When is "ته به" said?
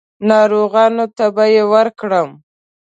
1.17-1.43